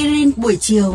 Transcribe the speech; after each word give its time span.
aspirin 0.00 0.30
buổi 0.36 0.56
chiều. 0.60 0.94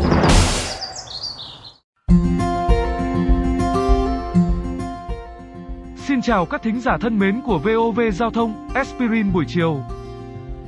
Xin 5.96 6.22
chào 6.22 6.46
các 6.46 6.62
thính 6.62 6.80
giả 6.80 6.98
thân 7.00 7.18
mến 7.18 7.40
của 7.44 7.58
VOV 7.58 8.00
Giao 8.12 8.30
thông, 8.30 8.68
Aspirin 8.74 9.32
buổi 9.32 9.44
chiều. 9.48 9.80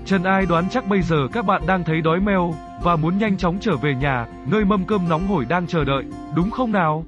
Trần 0.04 0.22
Ai 0.24 0.46
đoán 0.46 0.68
chắc 0.70 0.88
bây 0.88 1.02
giờ 1.02 1.16
các 1.32 1.46
bạn 1.46 1.62
đang 1.66 1.84
thấy 1.84 2.00
đói 2.00 2.20
meo 2.20 2.54
và 2.82 2.96
muốn 2.96 3.18
nhanh 3.18 3.36
chóng 3.36 3.58
trở 3.60 3.76
về 3.76 3.94
nhà, 3.94 4.26
nơi 4.46 4.64
mâm 4.64 4.84
cơm 4.84 5.08
nóng 5.08 5.26
hổi 5.26 5.44
đang 5.44 5.66
chờ 5.66 5.84
đợi, 5.84 6.04
đúng 6.34 6.50
không 6.50 6.72
nào? 6.72 7.04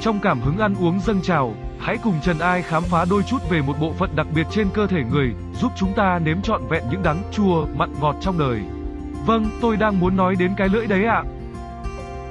Trong 0.00 0.18
cảm 0.22 0.40
hứng 0.40 0.58
ăn 0.58 0.74
uống 0.80 1.00
dâng 1.00 1.22
trào, 1.22 1.54
hãy 1.82 1.98
cùng 2.02 2.14
Trần 2.22 2.38
Ai 2.38 2.62
khám 2.62 2.82
phá 2.82 3.04
đôi 3.10 3.22
chút 3.22 3.38
về 3.50 3.62
một 3.62 3.76
bộ 3.80 3.92
phận 3.92 4.16
đặc 4.16 4.26
biệt 4.34 4.46
trên 4.50 4.68
cơ 4.74 4.86
thể 4.86 5.02
người, 5.10 5.34
giúp 5.60 5.72
chúng 5.76 5.92
ta 5.92 6.18
nếm 6.18 6.42
trọn 6.42 6.68
vẹn 6.68 6.82
những 6.90 7.02
đắng, 7.02 7.22
chua, 7.32 7.66
mặn 7.76 7.90
ngọt 8.00 8.16
trong 8.20 8.38
đời. 8.38 8.60
Vâng, 9.26 9.50
tôi 9.60 9.76
đang 9.76 10.00
muốn 10.00 10.16
nói 10.16 10.34
đến 10.38 10.52
cái 10.56 10.68
lưỡi 10.68 10.86
đấy 10.86 11.04
ạ. 11.04 11.22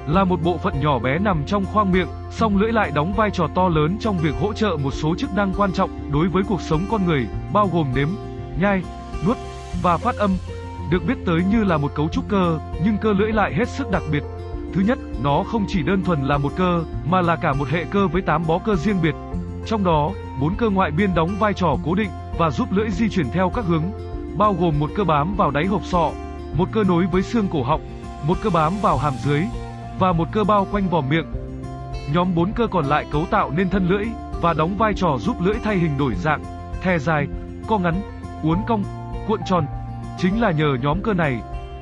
Là 0.08 0.24
một 0.24 0.40
bộ 0.44 0.58
phận 0.58 0.74
nhỏ 0.82 1.00
bé 1.00 1.20
nằm 1.20 1.44
trong 1.48 1.66
khoang 1.66 1.92
miệng, 1.92 2.08
song 2.32 2.58
lưỡi 2.58 2.72
lại 2.72 2.92
đóng 2.96 3.14
vai 3.14 3.32
trò 3.32 3.48
to 3.56 3.70
lớn 3.70 3.98
trong 4.00 4.18
việc 4.18 4.36
hỗ 4.42 4.54
trợ 4.54 4.78
một 4.84 4.92
số 4.92 5.16
chức 5.16 5.34
năng 5.36 5.54
quan 5.58 5.72
trọng 5.72 6.12
đối 6.12 6.28
với 6.28 6.44
cuộc 6.44 6.62
sống 6.62 6.86
con 6.92 7.06
người, 7.06 7.28
bao 7.54 7.70
gồm 7.74 7.88
nếm, 7.96 8.10
nhai, 8.60 8.84
nuốt 9.26 9.38
và 9.82 9.98
phát 9.98 10.16
âm. 10.16 10.32
Được 10.92 11.06
biết 11.08 11.18
tới 11.26 11.42
như 11.52 11.64
là 11.64 11.78
một 11.78 11.92
cấu 11.96 12.10
trúc 12.10 12.30
cơ, 12.30 12.60
nhưng 12.84 12.98
cơ 12.98 13.14
lưỡi 13.14 13.32
lại 13.32 13.54
hết 13.56 13.70
sức 13.70 13.92
đặc 13.92 14.04
biệt. 14.12 14.24
Thứ 14.74 14.82
nhất, 14.82 15.00
nó 15.24 15.44
không 15.44 15.66
chỉ 15.68 15.84
đơn 15.84 16.04
thuần 16.04 16.24
là 16.24 16.38
một 16.38 16.52
cơ, 16.58 16.84
mà 17.06 17.22
là 17.22 17.36
cả 17.36 17.54
một 17.54 17.68
hệ 17.70 17.86
cơ 17.92 18.08
với 18.08 18.22
8 18.22 18.48
bó 18.48 18.60
cơ 18.60 18.76
riêng 18.76 19.02
biệt. 19.02 19.16
Trong 19.66 19.84
đó, 19.84 20.12
bốn 20.42 20.56
cơ 20.56 20.70
ngoại 20.70 20.92
biên 20.92 21.16
đóng 21.16 21.36
vai 21.40 21.54
trò 21.54 21.76
cố 21.86 21.96
định 21.96 22.10
và 22.38 22.50
giúp 22.50 22.68
lưỡi 22.72 22.90
di 22.90 23.10
chuyển 23.10 23.28
theo 23.34 23.50
các 23.50 23.66
hướng, 23.66 23.84
bao 24.38 24.56
gồm 24.60 24.80
một 24.80 24.90
cơ 24.96 25.04
bám 25.04 25.36
vào 25.36 25.52
đáy 25.52 25.66
hộp 25.66 25.82
sọ, 25.86 26.12
một 26.58 26.70
cơ 26.72 26.84
nối 26.84 27.06
với 27.06 27.22
xương 27.22 27.48
cổ 27.52 27.64
họng, 27.64 27.82
một 28.28 28.38
cơ 28.44 28.50
bám 28.50 28.74
vào 28.82 28.98
hàm 28.98 29.14
dưới 29.24 29.42
và 30.00 30.12
một 30.12 30.28
cơ 30.32 30.44
bao 30.44 30.68
quanh 30.72 30.90
vòm 30.90 31.10
miệng. 31.10 31.26
Nhóm 32.14 32.36
bốn 32.36 32.52
cơ 32.52 32.68
còn 32.68 32.86
lại 32.86 33.06
cấu 33.12 33.26
tạo 33.26 33.52
nên 33.52 33.70
thân 33.70 33.88
lưỡi 33.88 34.06
và 34.42 34.54
đóng 34.54 34.78
vai 34.78 34.94
trò 34.94 35.18
giúp 35.20 35.36
lưỡi 35.42 35.56
thay 35.64 35.78
hình 35.78 35.98
đổi 35.98 36.16
dạng, 36.16 36.44
thè 36.82 37.00
dài, 37.00 37.28
co 37.68 37.78
ngắn, 37.78 38.02
uốn 38.44 38.58
cong, 38.68 38.84
cuộn 39.28 39.40
tròn. 39.46 39.66
Chính 40.18 40.42
là 40.42 40.52
nhờ 40.52 40.78
nhóm 40.82 41.02
cơ 41.04 41.14
này. 41.14 41.42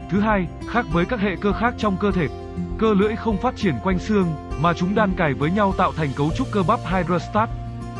Thứ 0.09 0.19
hai, 0.19 0.47
khác 0.67 0.85
với 0.91 1.05
các 1.05 1.19
hệ 1.19 1.35
cơ 1.35 1.53
khác 1.53 1.73
trong 1.77 1.97
cơ 1.99 2.11
thể, 2.11 2.27
cơ 2.77 2.93
lưỡi 2.93 3.15
không 3.15 3.37
phát 3.37 3.55
triển 3.55 3.75
quanh 3.83 3.99
xương 3.99 4.27
mà 4.61 4.73
chúng 4.73 4.95
đan 4.95 5.13
cài 5.17 5.33
với 5.33 5.51
nhau 5.51 5.73
tạo 5.77 5.91
thành 5.91 6.09
cấu 6.15 6.31
trúc 6.37 6.47
cơ 6.51 6.63
bắp 6.67 6.79
hydrostat. 6.85 7.49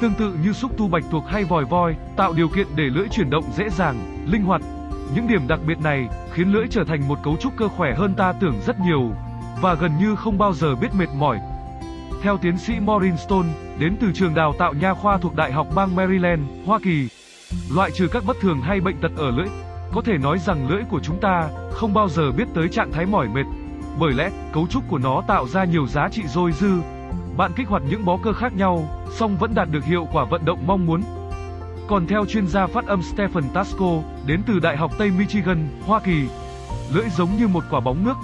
Tương 0.01 0.13
tự 0.13 0.33
như 0.43 0.53
xúc 0.53 0.71
tu 0.77 0.88
bạch 0.88 1.03
tuộc 1.11 1.27
hay 1.27 1.43
vòi 1.43 1.66
voi, 1.66 1.95
tạo 2.16 2.33
điều 2.33 2.47
kiện 2.47 2.67
để 2.75 2.83
lưỡi 2.83 3.07
chuyển 3.11 3.29
động 3.29 3.43
dễ 3.57 3.69
dàng, 3.69 4.25
linh 4.31 4.43
hoạt. 4.43 4.61
Những 5.16 5.27
điểm 5.27 5.47
đặc 5.47 5.59
biệt 5.67 5.79
này 5.79 6.07
khiến 6.33 6.51
lưỡi 6.51 6.67
trở 6.69 6.83
thành 6.83 7.07
một 7.07 7.19
cấu 7.23 7.38
trúc 7.38 7.53
cơ 7.57 7.67
khỏe 7.67 7.95
hơn 7.95 8.13
ta 8.13 8.33
tưởng 8.33 8.55
rất 8.66 8.79
nhiều 8.79 9.11
và 9.61 9.73
gần 9.73 9.97
như 9.97 10.16
không 10.16 10.38
bao 10.38 10.53
giờ 10.53 10.75
biết 10.75 10.95
mệt 10.95 11.09
mỏi. 11.17 11.39
Theo 12.21 12.38
tiến 12.38 12.57
sĩ 12.57 12.73
Maureen 12.79 13.17
Stone, 13.17 13.47
đến 13.79 13.97
từ 14.01 14.11
trường 14.13 14.35
đào 14.35 14.53
tạo 14.59 14.73
nha 14.73 14.94
khoa 14.94 15.17
thuộc 15.17 15.35
Đại 15.35 15.51
học 15.51 15.67
bang 15.75 15.95
Maryland, 15.95 16.41
Hoa 16.66 16.79
Kỳ, 16.83 17.07
loại 17.75 17.91
trừ 17.91 18.07
các 18.07 18.23
bất 18.27 18.38
thường 18.41 18.61
hay 18.61 18.81
bệnh 18.81 18.97
tật 19.01 19.11
ở 19.17 19.31
lưỡi, 19.31 19.47
có 19.94 20.01
thể 20.01 20.17
nói 20.17 20.39
rằng 20.39 20.69
lưỡi 20.69 20.83
của 20.89 20.99
chúng 21.03 21.19
ta 21.19 21.49
không 21.71 21.94
bao 21.94 22.09
giờ 22.09 22.31
biết 22.31 22.45
tới 22.53 22.69
trạng 22.69 22.91
thái 22.91 23.05
mỏi 23.05 23.27
mệt. 23.27 23.45
Bởi 24.00 24.14
lẽ, 24.14 24.31
cấu 24.53 24.67
trúc 24.67 24.83
của 24.88 24.97
nó 24.97 25.22
tạo 25.28 25.47
ra 25.47 25.64
nhiều 25.66 25.88
giá 25.88 26.09
trị 26.09 26.23
dôi 26.28 26.52
dư. 26.52 26.72
Bạn 27.38 27.52
kích 27.55 27.67
hoạt 27.67 27.83
những 27.89 28.06
bó 28.06 28.17
cơ 28.17 28.33
khác 28.33 28.53
nhau, 28.53 29.06
song 29.11 29.38
vẫn 29.38 29.56
đạt 29.56 29.67
được 29.72 29.83
hiệu 29.86 30.08
quả 30.11 30.25
vận 30.25 30.45
động 30.45 30.67
mong 30.67 30.86
muốn. 30.86 31.02
Còn 31.88 32.08
theo 32.08 32.25
chuyên 32.25 32.47
gia 32.47 32.67
phát 32.67 32.88
âm 32.88 33.02
Stephen 33.03 33.44
Tasco, 33.53 33.86
đến 34.25 34.41
từ 34.47 34.59
Đại 34.59 34.78
học 34.78 34.91
Tây 34.97 35.11
Michigan, 35.17 35.68
Hoa 35.85 36.00
Kỳ, 36.00 36.28
lưỡi 36.94 37.09
giống 37.09 37.29
như 37.38 37.47
một 37.47 37.63
quả 37.72 37.79
bóng 37.79 38.06
nước. 38.06 38.16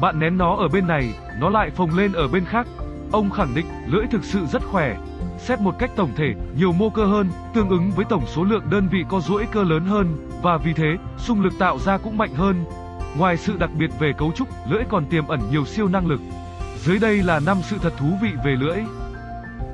Bạn 0.00 0.20
nén 0.20 0.38
nó 0.38 0.56
ở 0.56 0.68
bên 0.68 0.86
này, 0.86 1.10
nó 1.40 1.48
lại 1.48 1.70
phồng 1.70 1.96
lên 1.96 2.12
ở 2.12 2.28
bên 2.28 2.44
khác. 2.44 2.66
Ông 3.12 3.30
khẳng 3.30 3.54
định 3.54 3.66
lưỡi 3.86 4.06
thực 4.10 4.24
sự 4.24 4.46
rất 4.46 4.62
khỏe. 4.64 4.96
Xét 5.38 5.60
một 5.60 5.74
cách 5.78 5.90
tổng 5.96 6.10
thể, 6.16 6.34
nhiều 6.58 6.72
mô 6.72 6.90
cơ 6.90 7.04
hơn, 7.04 7.30
tương 7.54 7.68
ứng 7.68 7.90
với 7.96 8.04
tổng 8.04 8.26
số 8.26 8.44
lượng 8.44 8.64
đơn 8.70 8.88
vị 8.88 9.04
co 9.08 9.20
duỗi 9.20 9.46
cơ 9.52 9.62
lớn 9.62 9.84
hơn, 9.84 10.28
và 10.42 10.56
vì 10.56 10.72
thế, 10.72 10.96
xung 11.18 11.40
lực 11.40 11.52
tạo 11.58 11.78
ra 11.78 11.98
cũng 11.98 12.18
mạnh 12.18 12.34
hơn. 12.34 12.64
Ngoài 13.16 13.36
sự 13.36 13.56
đặc 13.56 13.70
biệt 13.78 13.90
về 13.98 14.12
cấu 14.12 14.32
trúc, 14.32 14.48
lưỡi 14.70 14.82
còn 14.88 15.06
tiềm 15.06 15.26
ẩn 15.26 15.40
nhiều 15.50 15.64
siêu 15.64 15.88
năng 15.88 16.06
lực. 16.06 16.20
Dưới 16.84 16.98
đây 16.98 17.22
là 17.22 17.40
năm 17.40 17.56
sự 17.62 17.76
thật 17.82 17.92
thú 17.96 18.06
vị 18.22 18.30
về 18.44 18.56
lưỡi. 18.56 18.78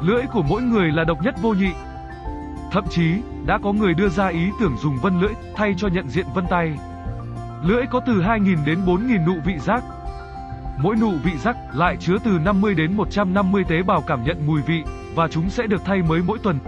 Lưỡi 0.01 0.23
của 0.33 0.43
mỗi 0.43 0.63
người 0.63 0.93
là 0.93 1.05
độc 1.05 1.23
nhất 1.25 1.35
vô 1.43 1.53
nhị. 1.53 1.71
Thậm 2.73 2.85
chí, 2.91 3.15
đã 3.47 3.59
có 3.59 3.73
người 3.73 3.95
đưa 3.95 4.09
ra 4.09 4.27
ý 4.27 4.51
tưởng 4.61 4.77
dùng 4.83 4.99
vân 5.03 5.21
lưỡi 5.21 5.33
thay 5.55 5.75
cho 5.79 5.89
nhận 5.89 6.09
diện 6.09 6.27
vân 6.35 6.45
tay. 6.51 6.73
Lưỡi 7.65 7.87
có 7.91 8.01
từ 8.07 8.13
2.000 8.13 8.65
đến 8.65 8.79
4.000 8.87 9.27
nụ 9.27 9.35
vị 9.45 9.59
giác. 9.59 9.85
Mỗi 10.79 10.97
nụ 10.97 11.11
vị 11.25 11.37
giác 11.37 11.57
lại 11.75 11.97
chứa 11.97 12.17
từ 12.25 12.39
50 12.45 12.75
đến 12.75 12.97
150 12.97 13.65
tế 13.69 13.83
bào 13.83 14.01
cảm 14.01 14.25
nhận 14.25 14.47
mùi 14.47 14.63
vị 14.63 14.83
và 15.15 15.29
chúng 15.29 15.51
sẽ 15.51 15.67
được 15.67 15.83
thay 15.85 16.03
mới 16.03 16.23
mỗi 16.27 16.39
tuần. 16.39 16.59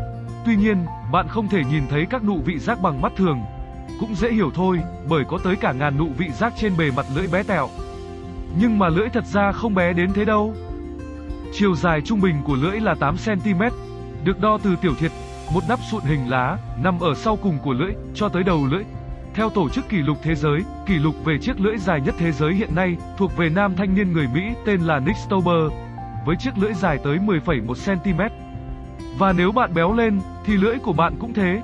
Tuy 0.44 0.56
nhiên, 0.56 0.86
bạn 1.12 1.28
không 1.28 1.48
thể 1.48 1.64
nhìn 1.70 1.82
thấy 1.90 2.06
các 2.10 2.24
nụ 2.24 2.40
vị 2.44 2.58
giác 2.58 2.82
bằng 2.82 3.02
mắt 3.02 3.12
thường. 3.16 3.40
Cũng 4.00 4.14
dễ 4.14 4.32
hiểu 4.32 4.50
thôi, 4.54 4.80
bởi 5.08 5.24
có 5.24 5.38
tới 5.44 5.56
cả 5.56 5.72
ngàn 5.72 5.98
nụ 5.98 6.08
vị 6.18 6.30
giác 6.30 6.52
trên 6.56 6.76
bề 6.78 6.90
mặt 6.96 7.06
lưỡi 7.14 7.26
bé 7.26 7.42
tẹo. 7.42 7.68
Nhưng 8.60 8.78
mà 8.78 8.88
lưỡi 8.88 9.08
thật 9.08 9.24
ra 9.26 9.52
không 9.52 9.74
bé 9.74 9.92
đến 9.92 10.12
thế 10.12 10.24
đâu. 10.24 10.54
Chiều 11.52 11.74
dài 11.74 12.00
trung 12.00 12.20
bình 12.20 12.36
của 12.44 12.56
lưỡi 12.56 12.80
là 12.80 12.94
8 12.94 13.16
cm, 13.24 13.62
được 14.24 14.40
đo 14.40 14.58
từ 14.62 14.76
tiểu 14.82 14.94
thiệt, 14.94 15.12
một 15.54 15.62
nắp 15.68 15.78
sụn 15.90 16.02
hình 16.02 16.30
lá 16.30 16.58
nằm 16.82 17.00
ở 17.00 17.14
sau 17.14 17.36
cùng 17.36 17.58
của 17.64 17.72
lưỡi 17.72 17.92
cho 18.14 18.28
tới 18.28 18.42
đầu 18.42 18.66
lưỡi. 18.70 18.84
Theo 19.34 19.50
Tổ 19.50 19.68
chức 19.68 19.88
Kỷ 19.88 19.96
lục 19.96 20.18
Thế 20.22 20.34
giới, 20.34 20.60
kỷ 20.86 20.94
lục 20.94 21.14
về 21.24 21.38
chiếc 21.38 21.60
lưỡi 21.60 21.76
dài 21.78 22.00
nhất 22.00 22.14
thế 22.18 22.32
giới 22.32 22.54
hiện 22.54 22.74
nay 22.74 22.96
thuộc 23.16 23.36
về 23.36 23.48
nam 23.48 23.74
thanh 23.76 23.94
niên 23.94 24.12
người 24.12 24.26
Mỹ 24.34 24.42
tên 24.66 24.80
là 24.80 24.98
Nick 24.98 25.18
Stober, 25.18 25.72
với 26.26 26.36
chiếc 26.36 26.58
lưỡi 26.58 26.74
dài 26.74 26.98
tới 27.04 27.18
10,1 27.18 27.74
cm. 28.04 28.20
Và 29.18 29.32
nếu 29.32 29.52
bạn 29.52 29.74
béo 29.74 29.92
lên, 29.92 30.20
thì 30.44 30.56
lưỡi 30.56 30.78
của 30.78 30.92
bạn 30.92 31.16
cũng 31.18 31.34
thế. 31.34 31.62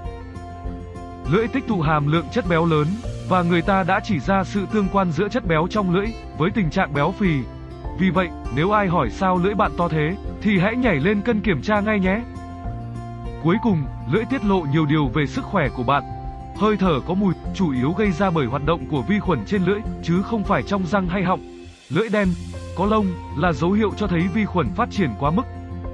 Lưỡi 1.30 1.48
tích 1.48 1.66
tụ 1.68 1.80
hàm 1.80 2.12
lượng 2.12 2.26
chất 2.32 2.44
béo 2.48 2.66
lớn, 2.66 2.86
và 3.28 3.42
người 3.42 3.62
ta 3.62 3.82
đã 3.82 4.00
chỉ 4.04 4.18
ra 4.18 4.44
sự 4.44 4.66
tương 4.72 4.88
quan 4.92 5.12
giữa 5.12 5.28
chất 5.28 5.46
béo 5.46 5.66
trong 5.70 5.94
lưỡi 5.94 6.06
với 6.38 6.50
tình 6.50 6.70
trạng 6.70 6.94
béo 6.94 7.12
phì. 7.18 7.38
Vì 7.98 8.10
vậy, 8.10 8.28
nếu 8.56 8.70
ai 8.70 8.88
hỏi 8.88 9.10
sao 9.10 9.38
lưỡi 9.38 9.54
bạn 9.54 9.72
to 9.78 9.88
thế, 9.88 10.16
thì 10.42 10.58
hãy 10.58 10.76
nhảy 10.76 10.96
lên 10.96 11.20
cân 11.20 11.40
kiểm 11.40 11.62
tra 11.62 11.80
ngay 11.80 12.00
nhé. 12.00 12.20
Cuối 13.42 13.56
cùng, 13.62 13.84
lưỡi 14.12 14.24
tiết 14.24 14.44
lộ 14.44 14.60
nhiều 14.72 14.86
điều 14.86 15.08
về 15.08 15.26
sức 15.26 15.44
khỏe 15.44 15.68
của 15.76 15.82
bạn. 15.82 16.02
Hơi 16.56 16.76
thở 16.76 17.00
có 17.06 17.14
mùi, 17.14 17.34
chủ 17.54 17.72
yếu 17.72 17.92
gây 17.92 18.10
ra 18.10 18.30
bởi 18.30 18.46
hoạt 18.46 18.66
động 18.66 18.86
của 18.90 19.02
vi 19.02 19.20
khuẩn 19.20 19.44
trên 19.46 19.64
lưỡi, 19.64 19.80
chứ 20.02 20.22
không 20.22 20.44
phải 20.44 20.62
trong 20.62 20.86
răng 20.86 21.08
hay 21.08 21.22
họng. 21.22 21.40
Lưỡi 21.88 22.08
đen, 22.08 22.28
có 22.76 22.86
lông, 22.86 23.06
là 23.38 23.52
dấu 23.52 23.72
hiệu 23.72 23.90
cho 23.96 24.06
thấy 24.06 24.20
vi 24.34 24.44
khuẩn 24.44 24.68
phát 24.76 24.90
triển 24.90 25.10
quá 25.18 25.30
mức. 25.30 25.42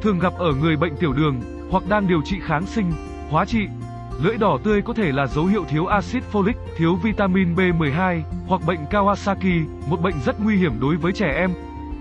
Thường 0.03 0.19
gặp 0.19 0.33
ở 0.39 0.53
người 0.55 0.77
bệnh 0.77 0.97
tiểu 0.97 1.13
đường, 1.13 1.41
hoặc 1.71 1.89
đang 1.89 2.09
điều 2.09 2.23
trị 2.25 2.37
kháng 2.43 2.67
sinh, 2.67 2.93
hóa 3.31 3.45
trị. 3.45 3.67
Lưỡi 4.23 4.37
đỏ 4.37 4.59
tươi 4.65 4.83
có 4.83 4.95
thể 4.95 5.13
là 5.13 5.27
dấu 5.27 5.47
hiệu 5.47 5.65
thiếu 5.69 5.87
axit 5.87 6.23
folic, 6.33 6.55
thiếu 6.77 6.97
vitamin 6.97 7.55
B12, 7.55 8.23
hoặc 8.47 8.61
bệnh 8.67 8.85
Kawasaki, 8.91 9.65
một 9.87 10.01
bệnh 10.03 10.15
rất 10.25 10.41
nguy 10.41 10.57
hiểm 10.57 10.81
đối 10.81 10.97
với 10.97 11.13
trẻ 11.13 11.33
em. 11.37 11.51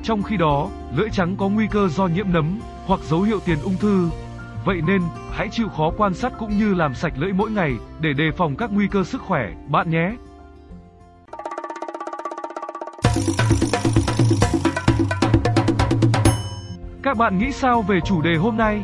Trong 0.03 0.23
khi 0.23 0.37
đó, 0.37 0.69
lưỡi 0.95 1.09
trắng 1.09 1.35
có 1.39 1.49
nguy 1.49 1.67
cơ 1.71 1.87
do 1.87 2.07
nhiễm 2.07 2.25
nấm, 2.33 2.59
hoặc 2.85 2.99
dấu 3.03 3.21
hiệu 3.21 3.39
tiền 3.45 3.57
ung 3.63 3.77
thư, 3.79 4.09
Vậy 4.67 4.81
nên, 4.87 5.01
hãy 5.31 5.47
chịu 5.51 5.69
khó 5.69 5.91
quan 5.97 6.13
sát 6.13 6.33
cũng 6.39 6.57
như 6.57 6.73
làm 6.73 6.95
sạch 6.95 7.13
lưỡi 7.17 7.33
mỗi 7.33 7.51
ngày 7.51 7.73
để 7.99 8.13
đề 8.13 8.31
phòng 8.37 8.55
các 8.55 8.69
nguy 8.73 8.87
cơ 8.87 9.03
sức 9.03 9.21
khỏe, 9.21 9.53
bạn 9.67 9.89
nhé. 9.89 10.11
Các 17.03 17.17
bạn 17.17 17.37
nghĩ 17.37 17.51
sao 17.51 17.81
về 17.81 17.99
chủ 18.05 18.21
đề 18.21 18.35
hôm 18.35 18.57
nay? 18.57 18.83